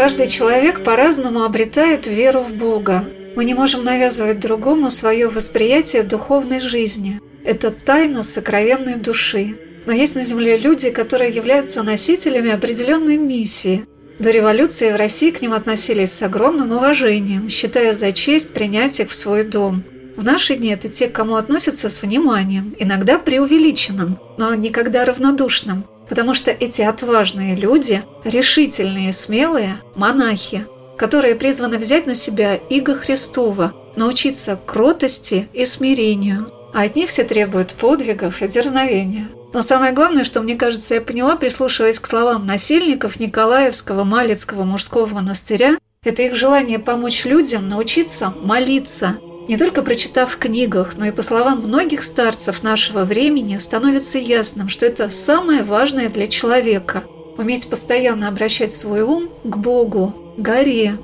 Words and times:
Каждый 0.00 0.28
человек 0.28 0.82
по-разному 0.82 1.42
обретает 1.42 2.06
веру 2.06 2.40
в 2.40 2.54
Бога. 2.54 3.04
Мы 3.36 3.44
не 3.44 3.52
можем 3.52 3.84
навязывать 3.84 4.40
другому 4.40 4.90
свое 4.90 5.28
восприятие 5.28 6.04
духовной 6.04 6.58
жизни. 6.58 7.20
Это 7.44 7.70
тайна 7.70 8.22
сокровенной 8.22 8.94
души. 8.94 9.58
Но 9.84 9.92
есть 9.92 10.14
на 10.14 10.22
Земле 10.22 10.56
люди, 10.56 10.88
которые 10.88 11.30
являются 11.30 11.82
носителями 11.82 12.50
определенной 12.50 13.18
миссии. 13.18 13.84
До 14.18 14.30
революции 14.30 14.90
в 14.90 14.96
России 14.96 15.32
к 15.32 15.42
ним 15.42 15.52
относились 15.52 16.12
с 16.12 16.22
огромным 16.22 16.72
уважением, 16.72 17.50
считая 17.50 17.92
за 17.92 18.12
честь 18.12 18.54
принять 18.54 19.00
их 19.00 19.10
в 19.10 19.14
свой 19.14 19.44
дом. 19.44 19.84
В 20.16 20.24
наши 20.24 20.56
дни 20.56 20.70
это 20.70 20.88
те, 20.88 21.08
к 21.08 21.12
кому 21.12 21.34
относятся 21.34 21.90
с 21.90 22.00
вниманием, 22.00 22.74
иногда 22.78 23.18
преувеличенным, 23.18 24.18
но 24.38 24.54
никогда 24.54 25.04
равнодушным 25.04 25.84
потому 26.10 26.34
что 26.34 26.50
эти 26.50 26.82
отважные 26.82 27.54
люди, 27.54 28.02
решительные, 28.24 29.12
смелые 29.12 29.80
монахи, 29.94 30.66
которые 30.98 31.36
призваны 31.36 31.78
взять 31.78 32.06
на 32.06 32.16
себя 32.16 32.56
иго 32.56 32.96
Христова, 32.96 33.72
научиться 33.94 34.60
кротости 34.66 35.48
и 35.52 35.64
смирению, 35.64 36.52
а 36.74 36.82
от 36.82 36.96
них 36.96 37.10
все 37.10 37.22
требуют 37.22 37.74
подвигов 37.74 38.42
и 38.42 38.48
дерзновения. 38.48 39.28
Но 39.54 39.62
самое 39.62 39.92
главное, 39.92 40.24
что 40.24 40.40
мне 40.42 40.56
кажется, 40.56 40.94
я 40.94 41.00
поняла, 41.00 41.36
прислушиваясь 41.36 42.00
к 42.00 42.06
словам 42.06 42.44
насильников 42.44 43.20
Николаевского 43.20 44.02
Малецкого 44.02 44.64
мужского 44.64 45.06
монастыря, 45.06 45.76
это 46.02 46.22
их 46.22 46.34
желание 46.34 46.80
помочь 46.80 47.24
людям 47.24 47.68
научиться 47.68 48.34
молиться– 48.42 49.18
не 49.50 49.56
только 49.56 49.82
прочитав 49.82 50.30
в 50.30 50.38
книгах, 50.38 50.96
но 50.96 51.06
и 51.06 51.10
по 51.10 51.22
словам 51.22 51.62
многих 51.62 52.04
старцев 52.04 52.62
нашего 52.62 53.02
времени, 53.02 53.58
становится 53.58 54.20
ясным, 54.20 54.68
что 54.68 54.86
это 54.86 55.10
самое 55.10 55.64
важное 55.64 56.08
для 56.08 56.28
человека– 56.28 57.02
уметь 57.36 57.68
постоянно 57.68 58.28
обращать 58.28 58.70
свой 58.70 59.02
ум 59.02 59.28
к 59.42 59.56
Богу, 59.56 60.34
горе. 60.36 60.98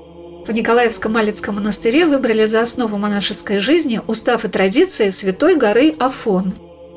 В 0.46 0.52
Николаевском 0.52 1.12
Малецком 1.12 1.56
монастыре 1.56 2.06
выбрали 2.06 2.44
за 2.44 2.60
основу 2.60 2.96
монашеской 2.98 3.58
жизни 3.58 4.00
устав 4.06 4.44
и 4.44 4.48
традиции 4.48 5.10
святой 5.10 5.56
горы 5.56 5.96
Афон. 5.98 6.54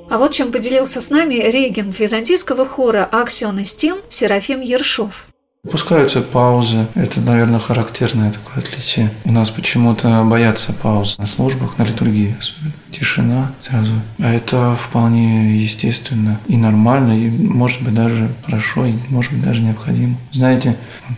А 0.07 0.19
вот 0.19 0.33
чем 0.33 0.51
поделился 0.51 1.01
с 1.01 1.09
нами 1.09 1.33
регент 1.33 1.97
византийского 1.97 2.67
хора 2.67 3.09
Аксион 3.11 3.57
Истин 3.57 3.95
Серафим 4.07 4.61
Ершов. 4.61 5.25
Пускаются 5.69 6.21
паузы. 6.21 6.87
Это, 6.95 7.19
наверное, 7.19 7.59
характерное 7.59 8.31
такое 8.31 8.63
отличие. 8.63 9.11
У 9.25 9.31
нас 9.33 9.49
почему-то 9.49 10.23
боятся 10.23 10.71
пауз 10.71 11.17
на 11.17 11.27
службах, 11.27 11.77
на 11.77 11.83
литургии. 11.83 12.33
Тишина 12.91 13.51
сразу. 13.59 13.91
А 14.19 14.33
это 14.33 14.77
вполне 14.77 15.57
естественно 15.57 16.39
и 16.47 16.55
нормально, 16.55 17.11
и 17.11 17.29
может 17.29 17.81
быть 17.83 17.93
даже 17.93 18.29
хорошо, 18.45 18.85
и 18.85 18.93
может 19.09 19.33
быть 19.33 19.43
даже 19.43 19.59
необходимо. 19.59 20.15
Знаете, 20.31 20.77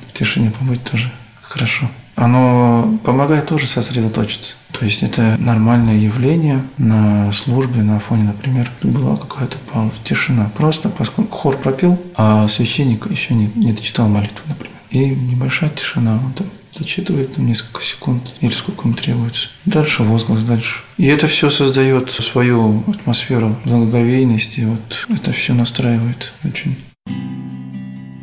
в 0.10 0.18
тишине 0.18 0.50
побыть 0.50 0.84
тоже 0.84 1.12
хорошо 1.42 1.88
оно 2.22 3.00
помогает 3.04 3.48
тоже 3.48 3.66
сосредоточиться. 3.66 4.54
То 4.72 4.86
есть 4.86 5.02
это 5.02 5.38
нормальное 5.40 5.98
явление 5.98 6.62
на 6.78 7.32
службе, 7.32 7.82
на 7.82 8.00
фоне, 8.00 8.26
например, 8.26 8.72
была 8.84 9.18
какая-то 9.18 9.58
пауза, 9.72 9.96
тишина. 10.04 10.52
Просто 10.56 10.90
поскольку 10.90 11.36
хор 11.36 11.58
пропил, 11.58 12.00
а 12.16 12.48
священник 12.48 13.10
еще 13.10 13.34
не, 13.34 13.50
не 13.56 13.74
дочитал 13.74 14.08
молитву, 14.08 14.38
например. 14.48 14.78
И 14.92 15.00
небольшая 15.00 15.72
тишина, 15.72 16.20
он 16.24 16.34
там 16.34 16.48
зачитывает 16.78 17.34
там 17.36 17.48
несколько 17.48 17.82
секунд 17.82 18.22
или 18.40 18.52
сколько 18.52 18.84
ему 18.88 18.94
требуется. 18.94 19.50
Дальше 19.66 20.04
возглас, 20.04 20.44
дальше. 20.44 20.82
И 20.98 21.08
это 21.08 21.28
все 21.28 21.50
создает 21.50 22.12
свою 22.12 22.84
атмосферу 22.88 23.56
благоговейности, 23.66 24.62
вот 24.62 25.18
это 25.18 25.32
все 25.32 25.54
настраивает 25.54 26.34
очень 26.44 26.76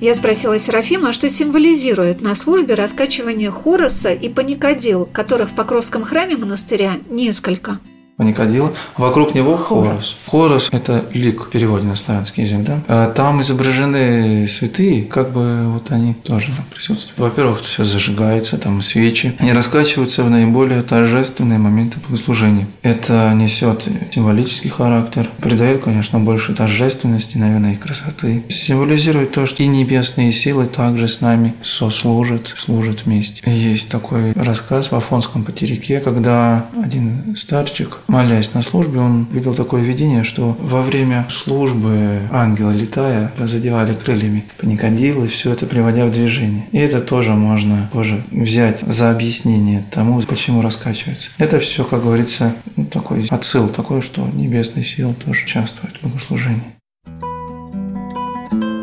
я 0.01 0.15
спросила 0.15 0.59
Серафима, 0.59 1.13
что 1.13 1.29
символизирует 1.29 2.21
на 2.21 2.35
службе 2.35 2.75
раскачивание 2.75 3.51
хороса 3.51 4.13
и 4.13 4.29
паникадил, 4.29 5.07
которых 5.07 5.51
в 5.51 5.55
Покровском 5.55 6.05
храме 6.05 6.37
монастыря 6.37 6.99
несколько– 7.09 7.81
Паникадила. 8.19 8.73
Вокруг 8.97 9.37
него 9.37 9.57
хорос. 9.57 10.17
Хорос– 10.27 10.71
это 10.73 11.05
лик 11.15 11.45
в 11.45 11.51
переводе 11.51 11.87
на 11.87 11.95
славянский 11.95 12.43
язык, 12.43 12.65
да? 12.65 12.81
А 12.89 13.13
там 13.13 13.41
изображены 13.43 14.49
святые, 14.49 15.05
как 15.05 15.31
бы 15.31 15.69
вот 15.69 15.93
они 15.93 16.15
тоже 16.15 16.49
присутствуют. 16.69 17.17
Во-первых, 17.17 17.61
все 17.61 17.85
зажигается, 17.85 18.59
там 18.59 18.83
свечи. 18.83 19.37
Они 19.39 19.53
раскачиваются 19.53 20.25
в 20.25 20.31
наиболее 20.31 20.83
торжественные 20.83 21.61
моменты 21.61 22.01
богослужения. 22.01 22.67
Это 22.83 23.33
несет 23.35 23.85
символический 24.11 24.69
характер, 24.69 25.31
придает, 25.41 25.85
конечно, 25.85 26.19
больше 26.19 26.57
торжественности, 26.57 27.37
наверное, 27.37 27.75
и 27.75 27.77
красоты. 27.77 28.43
Символизирует 28.49 29.31
то, 29.31 29.47
что 29.47 29.63
и 29.63 29.69
небесные 29.69 30.33
силы 30.33 30.67
также 30.67 31.07
с 31.07 31.21
нами 31.21 31.55
сослужат, 31.63 32.53
служат 32.57 33.05
вместе. 33.07 33.49
Есть 33.49 33.91
такой 33.91 34.33
рассказ 34.33 34.91
в 34.91 34.97
Афонском 34.97 35.45
потерике, 35.45 36.01
когда 36.01 36.67
один 36.83 37.37
старчик 37.37 37.99
молясь 38.09 38.55
на 38.55 38.63
службе, 38.63 39.01
он 39.01 39.27
видел 39.31 39.55
такое 39.55 39.83
видение, 39.83 40.25
что 40.25 40.57
во 40.61 40.83
время 40.83 41.27
службы 41.31 42.23
ангелы, 42.33 42.73
летая, 42.73 43.33
задевали 43.39 43.95
крыльями 43.95 44.47
паникадилы, 44.59 45.29
все 45.29 45.53
это 45.53 45.67
приводя 45.67 46.07
в 46.07 46.11
движение. 46.11 46.67
И 46.73 46.79
это 46.79 47.01
тоже 47.01 47.33
можно 47.35 47.89
тоже 47.93 48.23
взять 48.31 48.81
за 48.81 49.11
объяснение 49.11 49.85
тому, 49.91 50.21
почему 50.23 50.63
раскачивается. 50.63 51.31
Это 51.39 51.59
все, 51.59 51.85
как 51.85 52.03
говорится, 52.03 52.55
ну, 52.77 52.87
такой 52.87 53.27
отсыл 53.31 53.69
такой, 53.69 54.03
что 54.03 54.27
небесные 54.33 54.85
силы 54.85 55.15
тоже 55.15 55.45
участвуют 55.45 55.97
в 55.99 56.07
богослужении. 56.07 56.63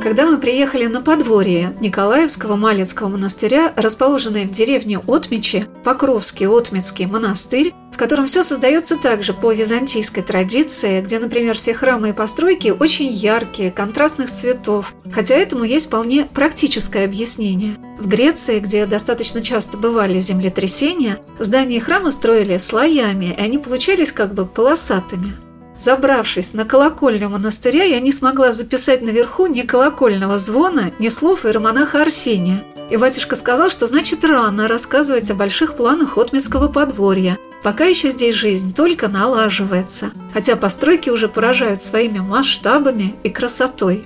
Когда 0.06 0.28
мы 0.28 0.38
приехали 0.38 0.86
на 0.86 1.02
подворье 1.02 1.76
Николаевского 1.82 2.56
Малецкого 2.56 3.10
монастыря, 3.10 3.74
расположенной 3.76 4.46
в 4.46 4.52
деревне 4.52 5.00
Отмичи, 5.00 5.66
Покровский 5.84 6.46
Отмицкий 6.46 7.08
монастырь, 7.08 7.74
в 7.96 7.98
котором 7.98 8.28
все 8.28 8.44
создается 8.44 8.98
также 8.98 9.34
по 9.34 9.54
византийской 9.54 10.22
традиции, 10.22 11.00
где, 11.00 11.18
например, 11.18 11.56
все 11.56 11.74
храмы 11.74 12.10
и 12.10 12.12
постройки 12.12 12.76
очень 12.78 13.08
яркие, 13.08 13.72
контрастных 13.72 14.32
цветов, 14.32 14.94
хотя 15.14 15.36
этому 15.36 15.64
есть 15.64 15.86
вполне 15.86 16.26
практическое 16.26 17.06
объяснение. 17.06 17.78
В 17.98 18.10
Греции, 18.10 18.60
где 18.60 18.86
достаточно 18.86 19.42
часто 19.42 19.78
бывали 19.78 20.20
землетрясения, 20.20 21.20
здания 21.40 21.78
и 21.78 21.80
храмы 21.80 22.12
строили 22.12 22.58
слоями, 22.58 23.34
и 23.34 23.42
они 23.42 23.60
получались 23.60 24.12
как 24.12 24.34
бы 24.34 24.46
полосатыми. 24.46 25.34
Забравшись 25.78 26.54
на 26.54 26.66
колокольню 26.66 27.30
монастыря, 27.30 27.86
я 27.86 28.02
не 28.02 28.12
смогла 28.12 28.52
записать 28.52 29.04
наверху 29.04 29.46
ни 29.46 29.62
колокольного 29.62 30.38
звона, 30.38 30.92
ни 31.00 31.08
слов 31.08 31.46
иеромонаха 31.46 32.02
Арсения. 32.02 32.62
И 32.92 32.98
батюшка 32.98 33.38
сказал, 33.38 33.70
что 33.70 33.88
значит 33.88 34.26
рано 34.26 34.68
рассказывать 34.68 35.32
о 35.32 35.36
больших 35.36 35.78
планах 35.78 36.18
Отмецкого 36.18 36.68
подворья. 36.68 37.38
Пока 37.66 37.86
еще 37.86 38.12
здесь 38.12 38.36
жизнь 38.36 38.76
только 38.76 39.08
налаживается, 39.08 40.12
хотя 40.34 40.56
постройки 40.56 41.10
уже 41.10 41.28
поражают 41.28 41.82
своими 41.82 42.20
масштабами 42.20 43.16
и 43.24 43.30
красотой. 43.32 44.04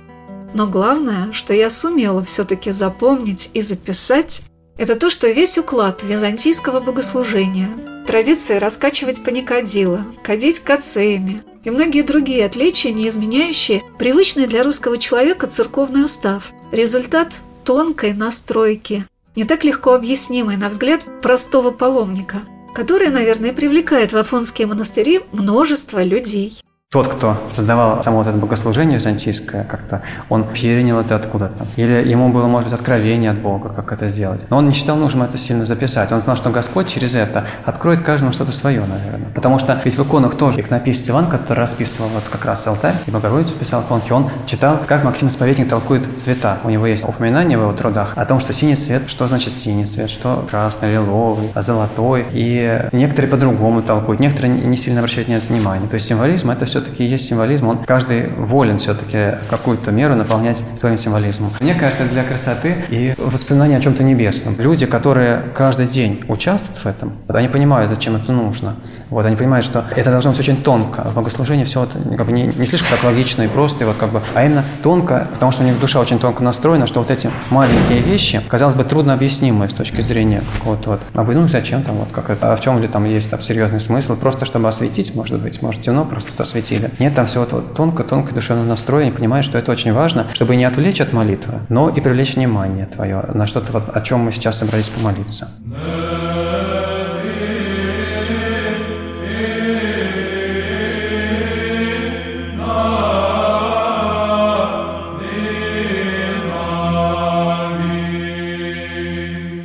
Но 0.54 0.66
главное, 0.66 1.30
что 1.34 1.52
я 1.52 1.68
сумела 1.68 2.24
все-таки 2.24 2.70
запомнить 2.70 3.50
и 3.52 3.60
записать, 3.60 4.40
это 4.78 4.96
то, 4.96 5.10
что 5.10 5.28
весь 5.28 5.58
уклад 5.58 6.02
византийского 6.02 6.80
богослужения, 6.80 7.68
традиции 8.06 8.56
раскачивать 8.56 9.22
паникадила, 9.22 10.06
кадить 10.22 10.60
кацеями, 10.60 11.42
и 11.62 11.68
многие 11.68 12.00
другие 12.00 12.46
отличия, 12.46 12.92
не 12.92 13.08
изменяющие 13.08 13.82
привычный 13.98 14.46
для 14.46 14.62
русского 14.62 14.96
человека 14.96 15.48
церковный 15.48 16.02
устав. 16.02 16.50
Результат 16.72 17.34
тонкой 17.66 18.14
настройки, 18.14 19.04
не 19.36 19.44
так 19.44 19.64
легко 19.64 19.92
объяснимой 19.92 20.56
на 20.56 20.70
взгляд 20.70 21.02
простого 21.20 21.72
паломника, 21.72 22.40
который, 22.74 23.08
наверное, 23.08 23.52
привлекает 23.52 24.12
в 24.12 24.16
афонские 24.16 24.66
монастыри 24.66 25.20
множество 25.32 26.02
людей. 26.02 26.60
Тот, 26.92 27.06
кто 27.06 27.36
создавал 27.48 28.02
само 28.02 28.16
вот 28.16 28.26
это 28.26 28.36
богослужение 28.36 28.96
византийское, 28.96 29.62
как-то 29.62 30.02
он 30.28 30.42
перенял 30.42 30.98
это 30.98 31.14
откуда-то. 31.14 31.64
Или 31.76 31.92
ему 32.10 32.30
было, 32.30 32.48
может 32.48 32.68
быть, 32.68 32.76
откровение 32.76 33.30
от 33.30 33.38
Бога, 33.38 33.68
как 33.68 33.92
это 33.92 34.08
сделать. 34.08 34.44
Но 34.50 34.56
он 34.56 34.66
не 34.66 34.74
считал 34.74 34.96
нужным 34.96 35.22
это 35.22 35.38
сильно 35.38 35.64
записать. 35.66 36.10
Он 36.10 36.20
знал, 36.20 36.34
что 36.34 36.50
Господь 36.50 36.88
через 36.88 37.14
это 37.14 37.44
откроет 37.64 38.02
каждому 38.02 38.32
что-то 38.32 38.50
свое, 38.50 38.80
наверное. 38.80 39.28
Потому 39.36 39.60
что 39.60 39.80
ведь 39.84 39.96
в 39.96 40.02
иконах 40.02 40.34
тоже 40.34 40.62
иконописец 40.62 41.08
Иван, 41.08 41.28
который 41.28 41.60
расписывал 41.60 42.08
вот 42.08 42.24
как 42.28 42.44
раз 42.44 42.66
алтарь 42.66 42.96
и 43.06 43.12
Богородицу 43.12 43.54
писал 43.54 43.82
иконки, 43.82 44.10
он 44.10 44.28
читал, 44.46 44.80
как 44.84 45.04
Максим 45.04 45.28
Исповедник 45.28 45.68
толкует 45.68 46.18
цвета. 46.18 46.58
У 46.64 46.70
него 46.70 46.88
есть 46.88 47.08
упоминание 47.08 47.56
в 47.56 47.60
его 47.60 47.72
трудах 47.72 48.14
о 48.16 48.24
том, 48.24 48.40
что 48.40 48.52
синий 48.52 48.74
цвет, 48.74 49.04
что 49.06 49.28
значит 49.28 49.52
синий 49.52 49.86
цвет, 49.86 50.10
что 50.10 50.44
красный, 50.50 50.94
лиловый, 50.94 51.52
а 51.54 51.62
золотой. 51.62 52.26
И 52.32 52.88
некоторые 52.90 53.30
по-другому 53.30 53.80
толкуют, 53.80 54.18
некоторые 54.18 54.52
не 54.52 54.76
сильно 54.76 54.98
обращают 54.98 55.28
на 55.28 55.34
это 55.34 55.46
внимание. 55.46 55.88
То 55.88 55.94
есть 55.94 56.08
символизм– 56.08 56.50
это 56.50 56.64
все 56.64 56.79
все-таки 56.80 57.04
есть 57.04 57.26
символизм, 57.26 57.68
он 57.68 57.78
каждый 57.84 58.28
волен 58.28 58.78
все-таки 58.78 59.38
какую-то 59.48 59.90
меру 59.90 60.14
наполнять 60.14 60.62
своим 60.76 60.96
символизмом. 60.96 61.50
Мне 61.60 61.74
кажется, 61.74 62.04
для 62.04 62.24
красоты 62.24 62.84
и 62.88 63.14
воспоминания 63.18 63.76
о 63.76 63.80
чем-то 63.80 64.02
небесном. 64.02 64.56
Люди, 64.58 64.86
которые 64.86 65.42
каждый 65.54 65.86
день 65.86 66.24
участвуют 66.28 66.78
в 66.78 66.86
этом, 66.86 67.12
они 67.28 67.48
понимают, 67.48 67.90
зачем 67.90 68.16
это 68.16 68.32
нужно. 68.32 68.76
Вот, 69.10 69.26
они 69.26 69.36
понимают, 69.36 69.66
что 69.66 69.84
это 69.94 70.10
должно 70.10 70.30
быть 70.30 70.40
очень 70.40 70.56
тонко. 70.56 71.02
В 71.02 71.14
богослужении 71.14 71.64
все 71.64 71.84
это 71.84 71.98
как 72.16 72.26
бы 72.26 72.32
не, 72.32 72.44
не 72.44 72.66
слишком 72.66 72.90
так 72.90 73.04
логично 73.04 73.42
и 73.42 73.48
просто, 73.48 73.84
и 73.84 73.86
вот 73.86 73.96
как 73.96 74.10
бы, 74.10 74.22
а 74.34 74.44
именно 74.44 74.64
тонко, 74.82 75.28
потому 75.32 75.50
что 75.50 75.62
у 75.62 75.66
них 75.66 75.78
душа 75.80 76.00
очень 76.00 76.18
тонко 76.18 76.42
настроена, 76.44 76.86
что 76.86 77.00
вот 77.00 77.10
эти 77.10 77.28
маленькие 77.50 77.98
вещи, 77.98 78.40
казалось 78.48 78.76
бы, 78.76 78.84
трудно 78.84 79.12
объяснимые 79.12 79.68
с 79.68 79.74
точки 79.74 80.00
зрения 80.00 80.42
какого-то 80.58 80.90
вот, 80.90 81.00
а 81.14 81.24
вы, 81.24 81.34
ну 81.34 81.48
зачем 81.48 81.82
там, 81.82 81.96
вот 81.96 82.08
как 82.12 82.30
это, 82.30 82.52
а 82.52 82.56
в 82.56 82.60
чем 82.60 82.80
ли 82.80 82.86
там 82.86 83.04
есть 83.04 83.30
там 83.30 83.40
серьезный 83.40 83.80
смысл, 83.80 84.16
просто 84.16 84.44
чтобы 84.44 84.68
осветить, 84.68 85.14
может 85.14 85.40
быть, 85.42 85.60
может 85.60 85.80
темно, 85.80 86.04
просто 86.04 86.30
осветить 86.40 86.69
силе. 86.70 86.90
Нет, 86.98 87.14
там 87.14 87.26
все 87.26 87.40
вот 87.40 87.74
тонко-тонко 87.74 88.34
душевное 88.34 88.64
настроение, 88.64 89.12
понимаешь, 89.12 89.44
что 89.44 89.58
это 89.58 89.72
очень 89.72 89.92
важно, 89.92 90.26
чтобы 90.32 90.56
не 90.56 90.64
отвлечь 90.64 91.00
от 91.00 91.12
молитвы, 91.12 91.60
но 91.68 91.88
и 91.88 92.00
привлечь 92.00 92.36
внимание 92.36 92.86
твое 92.86 93.24
на 93.34 93.46
что-то, 93.46 93.72
вот, 93.72 93.96
о 93.96 94.00
чем 94.00 94.20
мы 94.20 94.32
сейчас 94.32 94.58
собрались 94.58 94.88
помолиться. 94.88 95.50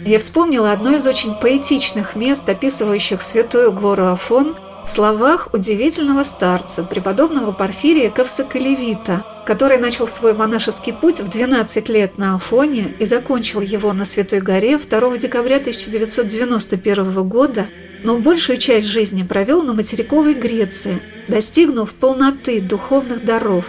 Я 0.07 0.19
вспомнила 0.19 0.71
одно 0.71 0.95
из 0.95 1.05
очень 1.07 1.33
поэтичных 1.33 2.15
мест, 2.15 2.47
описывающих 2.47 3.21
святую 3.21 3.73
гору 3.73 4.05
Афон, 4.05 4.55
в 4.85 4.89
словах 4.89 5.49
удивительного 5.51 6.23
старца, 6.23 6.83
преподобного 6.83 7.51
Порфирия 7.51 8.11
Ковсоколевита, 8.11 9.25
который 9.45 9.79
начал 9.79 10.07
свой 10.07 10.33
монашеский 10.33 10.93
путь 10.93 11.19
в 11.19 11.27
12 11.27 11.89
лет 11.89 12.17
на 12.17 12.35
Афоне 12.35 12.95
и 12.99 13.05
закончил 13.05 13.61
его 13.61 13.93
на 13.93 14.05
Святой 14.05 14.41
горе 14.41 14.77
2 14.77 15.17
декабря 15.17 15.57
1991 15.57 17.27
года, 17.27 17.65
но 18.03 18.19
большую 18.19 18.57
часть 18.57 18.87
жизни 18.87 19.23
провел 19.23 19.63
на 19.63 19.73
материковой 19.73 20.35
Греции, 20.35 21.01
достигнув 21.27 21.93
полноты 21.93 22.61
духовных 22.61 23.25
даров. 23.25 23.65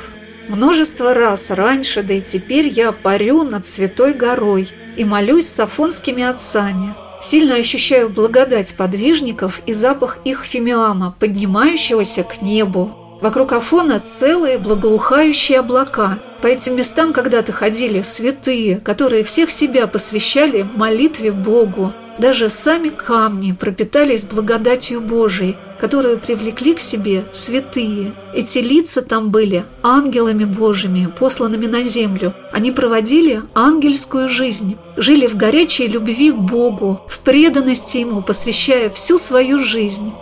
Множество 0.48 1.14
раз 1.14 1.50
раньше, 1.50 2.02
да 2.02 2.14
и 2.14 2.20
теперь 2.20 2.68
я 2.68 2.92
парю 2.92 3.42
над 3.42 3.66
Святой 3.66 4.12
горой 4.12 4.68
и 4.96 5.04
молюсь 5.04 5.46
с 5.46 5.58
афонскими 5.60 6.22
отцами– 6.22 6.94
Сильно 7.20 7.56
ощущаю 7.56 8.08
благодать 8.08 8.76
подвижников 8.76 9.62
и 9.66 9.72
запах 9.72 10.18
их 10.24 10.44
фимиама, 10.44 11.14
поднимающегося 11.18 12.24
к 12.24 12.42
небу. 12.42 13.18
Вокруг 13.20 13.52
Афона 13.52 13.98
целые 13.98 14.58
благоухающие 14.58 15.58
облака. 15.58 16.18
По 16.42 16.48
этим 16.48 16.76
местам 16.76 17.12
когда-то 17.12 17.52
ходили 17.52 18.02
святые, 18.02 18.76
которые 18.78 19.24
всех 19.24 19.50
себя 19.50 19.86
посвящали 19.86 20.66
молитве 20.74 21.32
Богу. 21.32 21.92
Даже 22.18 22.48
сами 22.48 22.88
камни 22.88 23.52
пропитались 23.52 24.24
благодатью 24.24 25.02
Божией, 25.02 25.56
которую 25.78 26.18
привлекли 26.18 26.74
к 26.74 26.80
себе 26.80 27.24
святые. 27.32 28.14
Эти 28.34 28.58
лица 28.58 29.02
там 29.02 29.28
были 29.30 29.64
ангелами 29.82 30.44
Божьими, 30.44 31.12
посланными 31.18 31.66
на 31.66 31.82
землю. 31.82 32.34
Они 32.52 32.72
проводили 32.72 33.42
ангельскую 33.54 34.30
жизнь, 34.30 34.78
жили 34.96 35.26
в 35.26 35.36
горячей 35.36 35.88
любви 35.88 36.30
к 36.32 36.36
Богу, 36.36 37.02
в 37.06 37.18
преданности 37.18 37.98
Ему, 37.98 38.22
посвящая 38.22 38.88
всю 38.88 39.18
свою 39.18 39.62
жизнь. 39.62 40.12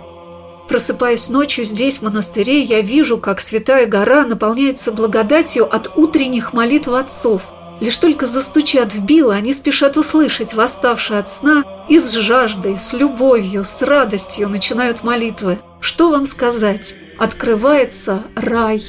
Просыпаясь 0.69 1.29
ночью 1.29 1.65
здесь, 1.65 1.99
в 1.99 2.03
монастыре, 2.03 2.63
я 2.63 2.81
вижу, 2.81 3.19
как 3.19 3.39
святая 3.39 3.87
гора 3.87 4.27
наполняется 4.27 4.93
благодатью 4.93 5.73
от 5.73 5.93
утренних 5.97 6.53
молитв 6.53 6.89
отцов. 6.89 7.53
Лишь 7.81 7.99
только 7.99 8.27
застучат 8.27 8.95
в 8.95 9.05
било, 9.05 9.35
они 9.35 9.53
спешат 9.53 9.97
услышать 9.97 10.55
восставшие 10.55 11.19
от 11.19 11.29
сна 11.29 11.65
и 11.89 11.99
с 11.99 12.13
жаждой, 12.13 12.79
с 12.79 12.93
любовью, 12.93 13.65
с 13.65 13.83
радостью 13.83 14.49
начинают 14.49 15.03
молитвы. 15.03 15.59
Что 15.81 16.11
вам 16.11 16.27
сказать? 16.27 16.97
Открывается 17.19 18.23
рай. 18.37 18.83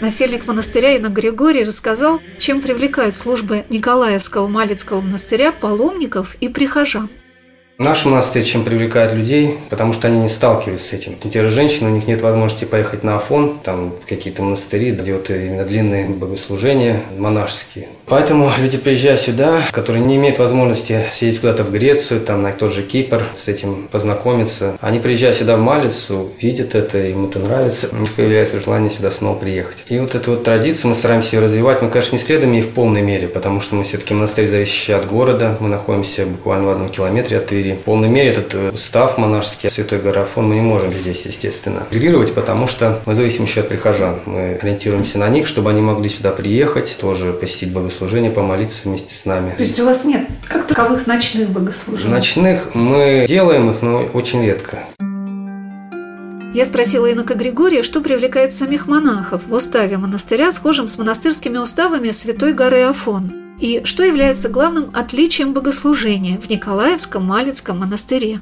Насельник 0.00 0.46
монастыря 0.46 0.96
Инна 0.96 1.08
Григорий 1.08 1.64
рассказал, 1.64 2.20
чем 2.38 2.60
привлекают 2.60 3.14
службы 3.14 3.64
Николаевского 3.70 4.46
Малицкого 4.46 5.00
монастыря 5.00 5.52
паломников 5.52 6.36
и 6.40 6.48
прихожан. 6.48 7.08
Наш 7.78 8.06
монастырь 8.06 8.42
чем 8.42 8.64
привлекает 8.64 9.12
людей, 9.12 9.58
потому 9.68 9.92
что 9.92 10.08
они 10.08 10.18
не 10.18 10.28
сталкивались 10.28 10.86
с 10.86 10.92
этим. 10.94 11.14
Те 11.16 11.44
же 11.44 11.50
женщины, 11.50 11.90
у 11.90 11.92
них 11.92 12.06
нет 12.06 12.22
возможности 12.22 12.64
поехать 12.64 13.04
на 13.04 13.16
Афон, 13.16 13.58
там 13.62 13.92
какие-то 14.08 14.42
монастыри, 14.42 14.92
где 14.92 15.12
вот 15.12 15.28
именно 15.28 15.62
длинные 15.62 16.08
богослужения 16.08 17.02
монашеские. 17.18 17.88
Поэтому 18.06 18.50
люди, 18.58 18.78
приезжая 18.78 19.18
сюда, 19.18 19.60
которые 19.72 20.02
не 20.02 20.16
имеют 20.16 20.38
возможности 20.38 21.02
съездить 21.10 21.40
куда-то 21.40 21.64
в 21.64 21.70
Грецию, 21.72 22.20
там 22.20 22.42
на 22.42 22.52
тот 22.52 22.72
же 22.72 22.82
Кипр, 22.82 23.24
с 23.34 23.48
этим 23.48 23.88
познакомиться, 23.90 24.78
они, 24.80 24.98
приезжая 24.98 25.34
сюда 25.34 25.56
в 25.56 25.60
Малицу, 25.60 26.30
видят 26.40 26.74
это, 26.74 26.98
им 26.98 27.26
это 27.26 27.40
нравится, 27.40 27.88
у 27.92 27.96
них 27.96 28.12
появляется 28.12 28.58
желание 28.58 28.90
сюда 28.90 29.10
снова 29.10 29.36
приехать. 29.36 29.84
И 29.88 29.98
вот 29.98 30.14
эту 30.14 30.30
вот 30.30 30.44
традицию 30.44 30.90
мы 30.90 30.94
стараемся 30.94 31.36
ее 31.36 31.42
развивать. 31.42 31.82
Мы, 31.82 31.90
конечно, 31.90 32.14
не 32.14 32.22
следуем 32.22 32.52
ей 32.52 32.62
в 32.62 32.70
полной 32.70 33.02
мере, 33.02 33.28
потому 33.28 33.60
что 33.60 33.74
мы 33.74 33.84
все-таки 33.84 34.14
монастырь, 34.14 34.46
зависящий 34.46 34.94
от 34.94 35.06
города, 35.06 35.56
мы 35.60 35.68
находимся 35.68 36.24
буквально 36.24 36.66
в 36.66 36.70
одном 36.70 36.88
километре 36.88 37.38
от 37.38 37.46
Твери, 37.46 37.65
Твери. 37.66 37.76
В 37.76 37.84
полной 37.84 38.08
мере 38.08 38.30
этот 38.30 38.54
э, 38.54 38.70
устав 38.72 39.18
монашеский 39.18 39.70
Святой 39.70 39.98
Гарафон 39.98 40.48
мы 40.48 40.54
не 40.56 40.60
можем 40.60 40.92
здесь, 40.92 41.26
естественно, 41.26 41.82
интегрировать, 41.90 42.34
потому 42.34 42.66
что 42.66 43.00
мы 43.06 43.14
зависим 43.14 43.44
еще 43.44 43.60
от 43.60 43.68
прихожан. 43.68 44.20
Мы 44.26 44.58
ориентируемся 44.62 45.18
на 45.18 45.28
них, 45.28 45.46
чтобы 45.46 45.70
они 45.70 45.80
могли 45.80 46.08
сюда 46.08 46.30
приехать, 46.30 46.96
тоже 47.00 47.32
посетить 47.32 47.72
богослужение, 47.72 48.30
помолиться 48.30 48.88
вместе 48.88 49.14
с 49.14 49.24
нами. 49.24 49.54
То 49.56 49.62
есть 49.62 49.78
у 49.80 49.84
вас 49.84 50.04
нет 50.04 50.26
как 50.48 50.66
таковых 50.66 51.06
ночных 51.06 51.50
богослужений? 51.50 52.10
Ночных 52.10 52.74
мы 52.74 53.24
делаем 53.26 53.70
их, 53.70 53.82
но 53.82 54.04
очень 54.12 54.44
редко. 54.44 54.78
Я 56.54 56.64
спросила 56.64 57.12
инока 57.12 57.34
Григория, 57.34 57.82
что 57.82 58.00
привлекает 58.00 58.50
самих 58.52 58.86
монахов 58.86 59.42
в 59.46 59.52
уставе 59.52 59.98
монастыря, 59.98 60.52
схожем 60.52 60.88
с 60.88 60.96
монастырскими 60.96 61.58
уставами 61.58 62.12
Святой 62.12 62.54
горы 62.54 62.82
Афон. 62.82 63.45
И 63.60 63.82
что 63.84 64.02
является 64.04 64.48
главным 64.48 64.90
отличием 64.94 65.54
богослужения 65.54 66.38
в 66.38 66.48
Николаевском 66.50 67.24
Малицком 67.24 67.78
монастыре? 67.78 68.40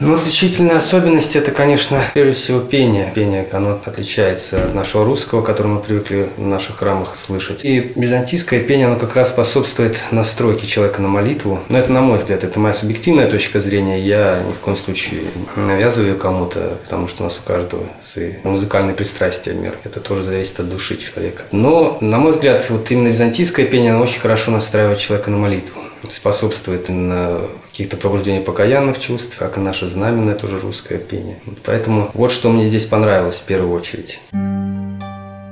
Ну, 0.00 0.14
отличительная 0.14 0.76
особенность– 0.76 1.34
это, 1.36 1.50
конечно, 1.50 2.00
прежде 2.14 2.34
всего 2.34 2.60
пение. 2.60 3.10
Пение, 3.16 3.44
оно 3.50 3.80
отличается 3.84 4.62
от 4.62 4.74
нашего 4.74 5.04
русского, 5.04 5.42
которое 5.42 5.70
мы 5.70 5.80
привыкли 5.80 6.28
в 6.36 6.46
наших 6.46 6.76
храмах 6.76 7.16
слышать. 7.16 7.64
И 7.64 7.92
византийское 7.96 8.60
пение, 8.60 8.86
оно 8.86 8.96
как 8.96 9.16
раз 9.16 9.30
способствует 9.30 10.04
настройке 10.12 10.68
человека 10.68 11.02
на 11.02 11.08
молитву. 11.08 11.58
Но 11.68 11.78
это, 11.78 11.90
на 11.90 12.00
мой 12.00 12.18
взгляд, 12.18 12.44
это 12.44 12.60
моя 12.60 12.74
субъективная 12.74 13.28
точка 13.28 13.58
зрения. 13.58 13.98
Я 13.98 14.40
ни 14.46 14.52
в 14.52 14.60
коем 14.60 14.76
случае 14.76 15.22
не 15.56 15.64
навязываю 15.64 16.12
ее 16.12 16.16
кому-то, 16.16 16.78
потому 16.84 17.08
что 17.08 17.22
у 17.22 17.24
нас 17.24 17.40
у 17.44 17.46
каждого 17.46 17.82
свои 18.00 18.34
музыкальные 18.44 18.94
пристрастия 18.94 19.52
мир. 19.52 19.74
Это 19.82 19.98
тоже 19.98 20.22
зависит 20.22 20.60
от 20.60 20.68
души 20.68 20.96
человека. 20.96 21.42
Но, 21.50 21.98
на 22.00 22.18
мой 22.18 22.30
взгляд, 22.30 22.64
вот 22.70 22.88
именно 22.92 23.08
византийское 23.08 23.66
пение, 23.66 23.94
оно 23.94 24.04
очень 24.04 24.20
хорошо 24.20 24.52
настраивает 24.52 25.00
человека 25.00 25.30
на 25.32 25.38
молитву 25.38 25.80
способствует 26.08 26.88
на 26.88 27.40
каких-то 27.78 27.96
пробуждению 27.96 28.42
покаянных 28.42 28.98
чувств, 28.98 29.38
как 29.38 29.56
и 29.56 29.60
наше 29.60 29.86
знаменное 29.86 30.34
тоже 30.34 30.58
русское 30.58 30.98
пение. 30.98 31.38
Поэтому 31.64 32.10
вот 32.12 32.32
что 32.32 32.50
мне 32.50 32.66
здесь 32.66 32.84
понравилось 32.84 33.36
в 33.36 33.44
первую 33.44 33.72
очередь. 33.72 34.18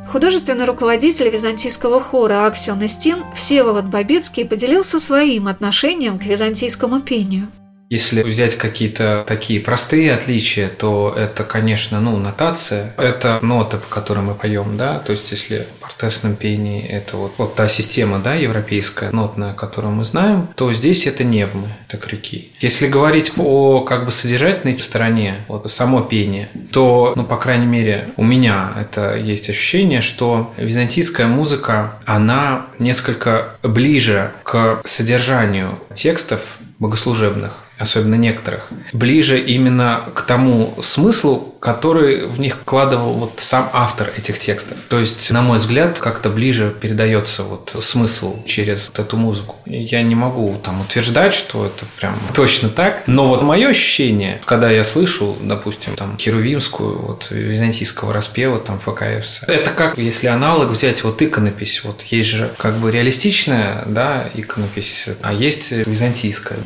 Художественный 0.09 0.65
руководитель 0.65 1.29
византийского 1.29 2.01
хора 2.01 2.47
Аксион 2.47 2.83
Истин 2.83 3.19
Всеволод 3.37 3.85
Бабицкий 3.85 4.45
поделился 4.45 4.99
своим 4.99 5.47
отношением 5.47 6.19
к 6.19 6.25
византийскому 6.25 7.01
пению. 7.01 7.47
Если 7.91 8.25
взять 8.25 8.57
какие-то 8.57 9.25
такие 9.29 9.61
простые 9.61 10.13
отличия, 10.13 10.69
то 10.69 11.15
это, 11.17 11.45
конечно, 11.45 12.01
ну, 12.01 12.17
нотация. 12.17 12.93
Это 12.99 13.39
ноты, 13.41 13.77
по 13.77 13.87
которым 13.87 14.27
мы 14.27 14.35
поем, 14.35 14.77
да. 14.77 14.99
То 14.99 15.13
есть, 15.13 15.31
если 15.31 15.69
тестном 15.97 16.37
пении 16.37 16.87
это 16.87 17.17
вот, 17.17 17.33
вот 17.39 17.55
та 17.55 17.69
система, 17.69 18.19
да, 18.19 18.35
европейская, 18.35 19.11
нотная, 19.11 19.55
которую 19.55 19.95
мы 19.95 20.05
знаем, 20.05 20.49
то 20.55 20.73
здесь 20.73 21.07
это 21.07 21.25
невмы, 21.25 21.69
это 21.89 21.97
крюки. 21.97 22.53
Если 22.61 22.87
говорить 22.87 23.33
о 23.37 23.81
как 23.81 24.05
бы 24.05 24.11
содержательной 24.11 24.79
стороне, 24.81 25.35
вот 25.49 25.71
само 25.71 26.03
пение, 26.03 26.49
то, 26.73 27.13
ну, 27.17 27.25
по 27.25 27.37
крайней 27.37 27.67
мере, 27.67 28.11
у 28.17 28.25
меня 28.25 28.73
это 28.79 29.17
есть 29.17 29.49
ощущение, 29.49 30.01
что 30.01 30.53
византийская 30.57 31.27
музыка, 31.27 31.95
она 32.05 32.67
несколько 32.79 33.57
ближе 33.63 34.33
к 34.43 34.81
содержанию 34.85 35.79
текстов 35.95 36.59
богослужебных, 36.79 37.53
особенно 37.79 38.15
некоторых, 38.15 38.69
ближе 38.93 39.41
именно 39.41 40.03
к 40.15 40.23
тому 40.23 40.75
смыслу, 40.83 41.56
который 41.67 42.27
в 42.27 42.39
них 42.39 42.59
вкладывал 42.59 43.15
вот 43.15 43.33
сам 43.39 43.69
автор 43.73 44.13
этих 44.17 44.39
текстов. 44.39 44.79
То 44.89 45.01
есть, 45.01 45.33
на 45.33 45.43
мой 45.43 45.59
взгляд, 45.59 45.99
как-то 45.99 46.31
ближе 46.31 46.73
передается 46.81 47.43
вот 47.43 47.75
смысл 47.81 48.45
через 48.47 48.87
вот 48.87 49.01
эту 49.01 49.17
музыку. 49.17 49.57
Я 49.67 50.03
не 50.03 50.15
могу 50.15 50.61
там 50.63 50.81
утверждать, 50.81 51.35
что 51.35 51.67
это 51.67 51.85
прям 51.99 52.15
точно 52.35 52.69
так, 52.69 53.03
но 53.09 53.27
вот 53.27 53.43
мое 53.43 53.71
ощущение, 53.71 54.41
когда 54.45 54.71
я 54.71 54.85
слышу, 54.85 55.37
допустим, 55.41 55.97
там 55.97 56.17
херувимскую, 56.17 57.01
вот 57.01 57.27
византийского 57.31 58.13
распева, 58.13 58.59
там 58.59 58.79
ФКФС, 58.79 59.43
это 59.49 59.73
как 59.73 59.99
если 59.99 60.29
аналог 60.29 60.71
взять 60.71 61.03
вот 61.03 61.21
иконопись, 61.21 61.83
вот 61.83 62.03
есть 62.03 62.29
же 62.29 62.49
как 62.59 62.77
бы 62.77 62.93
реалистичная, 62.93 63.83
да, 63.87 64.29
иконопись, 64.35 65.07
а 65.21 65.33
есть 65.33 65.73
византийская. 65.73 66.61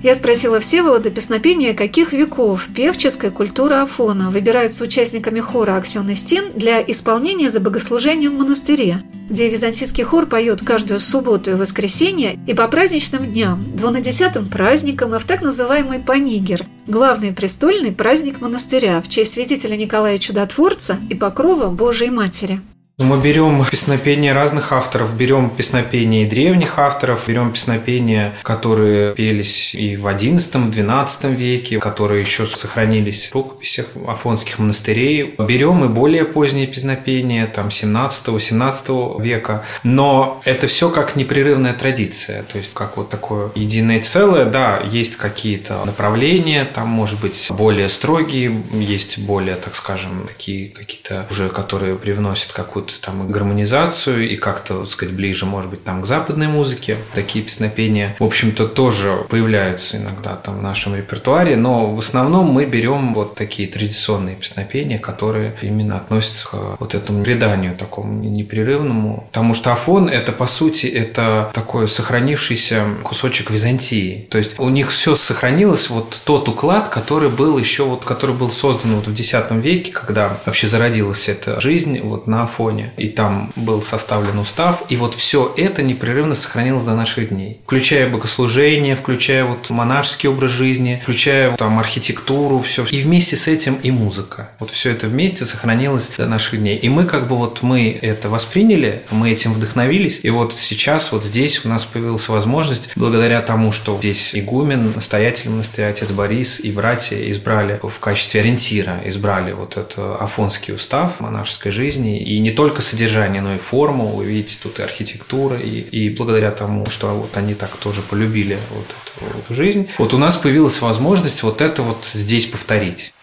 Я 0.00 0.14
спросила 0.14 0.60
Всеволода 0.60 1.10
песнопения, 1.10 1.74
каких 1.74 2.12
веков 2.12 2.68
певческая 2.72 3.32
культура 3.32 3.82
Афона 3.82 4.30
выбирается 4.30 4.84
участниками 4.84 5.40
хора 5.40 5.76
Аксион 5.76 6.08
и 6.10 6.14
Стин 6.14 6.52
для 6.54 6.80
исполнения 6.80 7.50
за 7.50 7.58
богослужением 7.58 8.36
в 8.36 8.38
монастыре, 8.38 9.02
где 9.28 9.48
византийский 9.48 10.04
хор 10.04 10.26
поет 10.26 10.60
каждую 10.64 11.00
субботу 11.00 11.50
и 11.50 11.54
воскресенье 11.54 12.38
и 12.46 12.54
по 12.54 12.68
праздничным 12.68 13.26
дням, 13.26 13.76
двунадесятым 13.76 14.48
праздникам 14.48 15.16
и 15.16 15.18
в 15.18 15.24
так 15.24 15.42
называемый 15.42 15.98
Панигер– 15.98 16.64
главный 16.86 17.32
престольный 17.32 17.90
праздник 17.90 18.40
монастыря 18.40 19.02
в 19.02 19.08
честь 19.08 19.32
святителя 19.32 19.76
Николая 19.76 20.18
Чудотворца 20.18 20.96
и 21.10 21.16
покрова 21.16 21.70
Божией 21.70 22.10
Матери. 22.10 22.60
Мы 22.98 23.20
берем 23.20 23.64
песнопения 23.64 24.34
разных 24.34 24.72
авторов, 24.72 25.14
берем 25.16 25.50
песнопения 25.50 26.28
древних 26.28 26.80
авторов, 26.80 27.28
берем 27.28 27.52
песнопения, 27.52 28.34
которые 28.42 29.14
пелись 29.14 29.72
и 29.76 29.96
в 29.96 30.04
XI-XII 30.04 31.32
веке, 31.32 31.78
которые 31.78 32.22
еще 32.22 32.44
сохранились 32.44 33.28
в 33.28 33.34
рукописях 33.36 33.86
афонских 34.08 34.58
монастырей. 34.58 35.36
Берем 35.38 35.84
и 35.84 35.88
более 35.88 36.24
поздние 36.24 36.66
песнопения, 36.66 37.46
там 37.46 37.68
17-18 37.68 39.22
века. 39.22 39.64
Но 39.84 40.40
это 40.44 40.66
все 40.66 40.90
как 40.90 41.14
непрерывная 41.14 41.74
традиция, 41.74 42.42
то 42.42 42.58
есть 42.58 42.74
как 42.74 42.96
вот 42.96 43.10
такое 43.10 43.52
единое 43.54 44.00
целое. 44.00 44.44
Да, 44.44 44.80
есть 44.84 45.14
какие-то 45.14 45.84
направления, 45.84 46.64
там 46.64 46.88
может 46.88 47.20
быть 47.20 47.46
более 47.50 47.88
строгие, 47.88 48.60
есть 48.72 49.20
более, 49.20 49.54
так 49.54 49.76
скажем, 49.76 50.26
такие 50.26 50.70
какие-то 50.70 51.28
уже, 51.30 51.48
которые 51.48 51.94
привносят 51.94 52.50
какую-то 52.50 52.87
вот 52.88 53.00
там 53.00 53.30
гармонизацию 53.30 54.28
и 54.28 54.36
как-то, 54.36 54.80
так 54.80 54.90
сказать, 54.90 55.14
ближе, 55.14 55.46
может 55.46 55.70
быть, 55.70 55.84
там 55.84 56.02
к 56.02 56.06
западной 56.06 56.48
музыке. 56.48 56.96
Такие 57.14 57.44
песнопения, 57.44 58.16
в 58.18 58.24
общем-то, 58.24 58.68
тоже 58.68 59.26
появляются 59.28 59.96
иногда 59.96 60.36
там 60.36 60.58
в 60.58 60.62
нашем 60.62 60.94
репертуаре, 60.96 61.56
но 61.56 61.94
в 61.94 61.98
основном 61.98 62.46
мы 62.46 62.64
берем 62.64 63.14
вот 63.14 63.34
такие 63.34 63.68
традиционные 63.68 64.36
песнопения, 64.36 64.98
которые 64.98 65.56
именно 65.62 65.96
относятся 65.96 66.48
к 66.48 66.76
вот 66.78 66.94
этому 66.94 67.24
преданию 67.24 67.76
такому 67.76 68.22
непрерывному. 68.22 69.26
Потому 69.28 69.54
что 69.54 69.72
Афон– 69.72 70.08
это, 70.08 70.32
по 70.32 70.46
сути, 70.46 70.86
это 70.86 71.50
такой 71.54 71.88
сохранившийся 71.88 72.84
кусочек 73.02 73.50
Византии. 73.50 74.26
То 74.30 74.38
есть 74.38 74.58
у 74.58 74.68
них 74.68 74.90
все 74.90 75.14
сохранилось, 75.14 75.90
вот 75.90 76.20
тот 76.24 76.48
уклад, 76.48 76.88
который 76.88 77.28
был 77.28 77.58
еще, 77.58 77.84
вот, 77.84 78.04
который 78.04 78.34
был 78.34 78.50
создан 78.50 78.94
вот 78.96 79.06
в 79.06 79.12
X 79.12 79.34
веке, 79.50 79.92
когда 79.92 80.38
вообще 80.46 80.66
зародилась 80.66 81.28
эта 81.28 81.60
жизнь 81.60 82.00
вот 82.00 82.26
на 82.26 82.44
Афоне 82.44 82.77
законе, 82.78 82.92
и 82.96 83.08
там 83.08 83.52
был 83.56 83.82
составлен 83.82 84.38
устав, 84.38 84.84
и 84.88 84.96
вот 84.96 85.14
все 85.14 85.52
это 85.56 85.82
непрерывно 85.82 86.34
сохранилось 86.34 86.84
до 86.84 86.94
наших 86.94 87.28
дней, 87.28 87.60
включая 87.64 88.08
богослужение, 88.08 88.96
включая 88.96 89.44
вот 89.44 89.70
монашеский 89.70 90.28
образ 90.28 90.50
жизни, 90.50 91.00
включая 91.02 91.56
там 91.56 91.78
архитектуру, 91.78 92.60
все, 92.60 92.84
и 92.84 93.00
вместе 93.00 93.36
с 93.36 93.48
этим 93.48 93.74
и 93.82 93.90
музыка. 93.90 94.50
Вот 94.58 94.70
все 94.70 94.90
это 94.90 95.06
вместе 95.06 95.44
сохранилось 95.44 96.10
до 96.16 96.26
наших 96.26 96.58
дней. 96.58 96.76
И 96.76 96.88
мы 96.88 97.04
как 97.04 97.28
бы 97.28 97.36
вот 97.36 97.62
мы 97.62 97.98
это 98.00 98.28
восприняли, 98.28 99.02
мы 99.10 99.30
этим 99.30 99.52
вдохновились, 99.52 100.20
и 100.22 100.30
вот 100.30 100.54
сейчас 100.54 101.12
вот 101.12 101.24
здесь 101.24 101.64
у 101.64 101.68
нас 101.68 101.84
появилась 101.84 102.28
возможность, 102.28 102.90
благодаря 102.96 103.40
тому, 103.40 103.72
что 103.72 103.96
здесь 103.98 104.34
игумен, 104.34 104.92
настоятель 104.94 105.50
монастыря, 105.50 105.88
отец 105.88 106.10
Борис 106.10 106.60
и 106.60 106.70
братья 106.70 107.16
избрали 107.30 107.80
в 107.82 107.98
качестве 107.98 108.40
ориентира, 108.40 109.00
избрали 109.04 109.52
вот 109.52 109.76
этот 109.76 109.98
афонский 110.20 110.74
устав 110.74 111.20
монашеской 111.20 111.72
жизни, 111.72 112.18
и 112.18 112.38
не 112.38 112.50
только 112.50 112.67
только 112.68 112.82
содержание, 112.82 113.40
но 113.40 113.54
и 113.54 113.58
форму. 113.58 114.08
Вы 114.08 114.26
видите, 114.26 114.58
тут 114.62 114.78
и 114.78 114.82
архитектура, 114.82 115.56
и, 115.56 115.80
и 115.80 116.10
благодаря 116.14 116.50
тому, 116.50 116.84
что 116.90 117.08
вот 117.08 117.34
они 117.38 117.54
так 117.54 117.74
тоже 117.76 118.02
полюбили 118.02 118.58
вот 118.70 118.84
эту, 118.84 119.38
эту 119.38 119.54
жизнь, 119.54 119.88
вот 119.96 120.12
у 120.12 120.18
нас 120.18 120.36
появилась 120.36 120.82
возможность 120.82 121.42
вот 121.42 121.62
это 121.62 121.82
вот 121.82 122.10
здесь 122.12 122.44
повторить. 122.44 123.14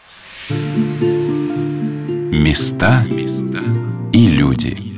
Места 2.31 3.05
и 4.13 4.27
люди. 4.27 4.94